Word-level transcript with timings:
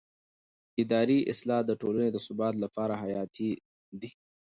اداري 0.81 1.17
اصلاح 1.31 1.61
د 1.65 1.71
ټولنې 1.81 2.09
د 2.11 2.17
ثبات 2.25 2.55
لپاره 2.63 2.93
حیاتي 3.03 3.49
دی 3.99 4.09